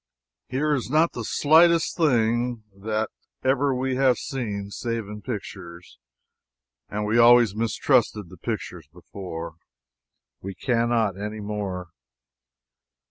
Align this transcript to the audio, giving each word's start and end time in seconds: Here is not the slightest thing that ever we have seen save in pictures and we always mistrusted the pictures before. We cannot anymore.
Here 0.49 0.73
is 0.73 0.89
not 0.89 1.11
the 1.11 1.23
slightest 1.23 1.95
thing 1.95 2.63
that 2.75 3.11
ever 3.43 3.71
we 3.75 3.97
have 3.97 4.17
seen 4.17 4.71
save 4.71 5.07
in 5.07 5.21
pictures 5.21 5.99
and 6.89 7.05
we 7.05 7.19
always 7.19 7.53
mistrusted 7.55 8.29
the 8.29 8.37
pictures 8.37 8.87
before. 8.91 9.57
We 10.41 10.55
cannot 10.55 11.17
anymore. 11.19 11.89